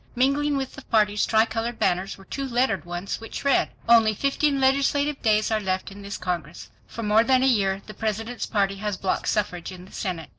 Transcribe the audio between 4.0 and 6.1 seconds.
FIFTEEN LEGISLATIVE DAYS ARE LEFT IN